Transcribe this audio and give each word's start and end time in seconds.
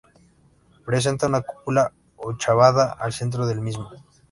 Presenta 0.83 1.27
una 1.27 1.41
cúpula 1.41 1.93
ochavada 2.17 2.91
al 2.93 3.13
centro 3.13 3.45
del 3.45 3.61
mismo. 3.61 3.91